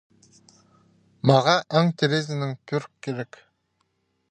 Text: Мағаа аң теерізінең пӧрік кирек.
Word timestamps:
Мағаа 1.31 1.59
аң 1.81 1.93
теерізінең 2.03 2.57
пӧрік 2.71 2.95
кирек. 3.09 3.41